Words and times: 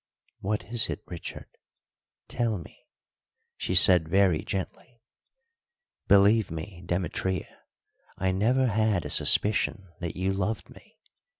"What 0.39 0.63
is 0.65 0.89
it, 0.89 1.03
Richard, 1.05 1.45
tell 2.27 2.57
me?" 2.57 2.87
she 3.55 3.75
said 3.75 4.09
very 4.09 4.41
gently. 4.43 5.03
"Believe 6.07 6.49
me, 6.49 6.81
Demetria, 6.83 7.61
I 8.17 8.31
never 8.31 8.65
had 8.65 9.05
a 9.05 9.11
suspicion 9.11 9.89
that 9.99 10.15
you 10.15 10.33
loved 10.33 10.71
me. 10.71 10.97